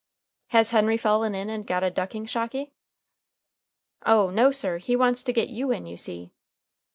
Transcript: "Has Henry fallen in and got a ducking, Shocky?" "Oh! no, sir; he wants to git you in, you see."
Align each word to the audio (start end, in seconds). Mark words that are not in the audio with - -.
"Has 0.47 0.71
Henry 0.71 0.97
fallen 0.97 1.35
in 1.35 1.47
and 1.47 1.63
got 1.67 1.83
a 1.83 1.91
ducking, 1.91 2.25
Shocky?" 2.25 2.73
"Oh! 4.03 4.31
no, 4.31 4.49
sir; 4.49 4.79
he 4.79 4.95
wants 4.95 5.21
to 5.21 5.31
git 5.31 5.49
you 5.49 5.69
in, 5.69 5.85
you 5.85 5.95
see." 5.95 6.31